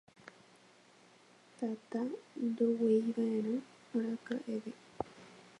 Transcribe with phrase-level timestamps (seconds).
[1.57, 2.01] Tata
[2.45, 3.55] ndogueivaʼerã
[3.95, 4.71] arakaʼeve.